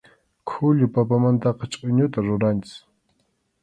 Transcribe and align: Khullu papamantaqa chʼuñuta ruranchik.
Khullu 0.47 0.85
papamantaqa 0.93 1.63
chʼuñuta 1.71 2.19
ruranchik. 2.27 2.79